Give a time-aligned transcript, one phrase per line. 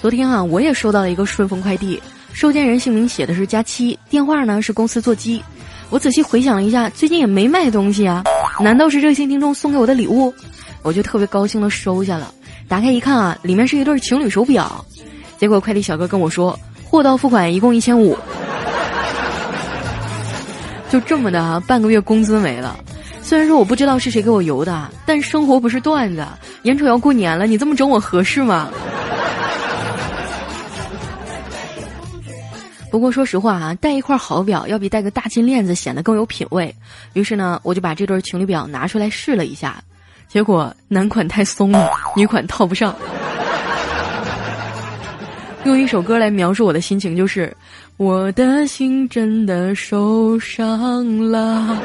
[0.00, 2.00] 昨天啊，我也收到了一个顺丰快递，
[2.32, 5.42] 收件人姓名写的是佳期，电话呢是公司座机。
[5.90, 8.22] 我仔细回想了一下，最近也没卖东西啊，
[8.60, 10.32] 难道是热心听众送给我的礼物？
[10.82, 12.32] 我就特别高兴的收下了。
[12.68, 14.84] 打开一看啊，里面是一对情侣手表。
[15.36, 18.16] 结果快递小哥跟我说，货到付款一共一千五。
[20.90, 22.78] 就这么的啊，半个月工资没了。
[23.20, 26.24] 虽然说我不知道是谁给我邮的，但生活不是段子。
[26.62, 28.70] 眼瞅要过年了，你这么整我合适吗？
[32.90, 36.74] 不过说实话啊，戴一块好表要比戴个大金链子显得更有品位。
[37.12, 39.82] 于是呢，我就把这对情侣表拿出来试了一下，
[40.26, 42.94] 结果男款太松了，女款套不上。
[45.64, 47.54] 用一首歌来描述我的心情，就是
[47.98, 51.78] 我的心真的受伤了。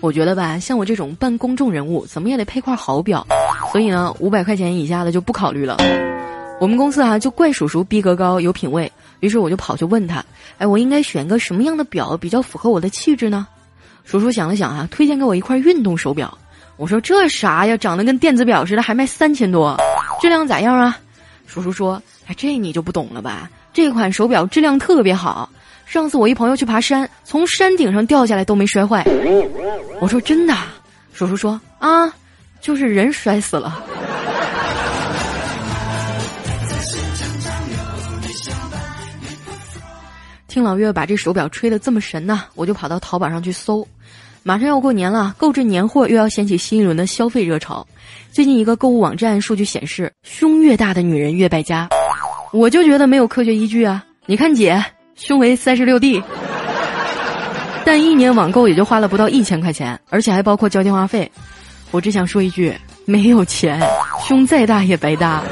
[0.00, 3.26] 我觉得吧，像我这种半公众人物，怎么也得配块好表。
[3.72, 5.78] 所以呢，五百块钱以下的就不考虑了。
[6.60, 8.90] 我们公司啊，就怪叔叔逼格高，有品位。
[9.20, 10.22] 于是我就跑去问他
[10.58, 13.46] ：“哎，我应该选个什么样的表比较符合我的气质呢？”
[14.04, 16.36] 叔叔想了想啊，推荐给我一块运动手表。
[16.76, 17.76] 我说：“这啥呀？
[17.76, 19.76] 长得跟电子表似的，还卖三千多，
[20.20, 20.98] 质量咋样啊？”
[21.46, 23.48] 叔叔说：“哎，这你就不懂了吧？
[23.72, 25.48] 这款手表质量特别好。”
[25.86, 29.04] 上次我一朋友去爬山，从山顶上掉下来都没摔坏。
[30.00, 30.54] 我说真的，
[31.12, 32.06] 叔叔说啊，
[32.62, 33.84] 就是人摔死了。
[40.46, 43.86] 听老岳把这手表吹得这么神呐，我就跑到淘宝上去搜。
[44.42, 47.86] 马上要过年了，购置年货又要掀起新一轮的消费热潮。
[48.30, 51.88] 最近一个购物网站数据显示，胸越大的女人越败家。
[52.52, 54.04] 我就觉得没有科学依据啊！
[54.26, 54.82] 你看姐。
[55.14, 56.22] 胸围三十六 D，
[57.84, 61.30] 但一年网购也就花了不到一千块钱，而且还包括交电话费。
[61.92, 63.78] 我只想说一句：没有钱，
[64.26, 65.42] 胸再大也白搭。